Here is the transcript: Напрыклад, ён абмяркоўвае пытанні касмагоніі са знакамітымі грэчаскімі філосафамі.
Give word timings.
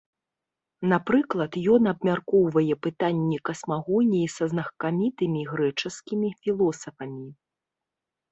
Напрыклад, 0.91 1.57
ён 1.73 1.83
абмяркоўвае 1.91 2.77
пытанні 2.85 3.37
касмагоніі 3.49 4.31
са 4.37 4.43
знакамітымі 4.53 5.41
грэчаскімі 5.53 6.29
філосафамі. 6.41 7.27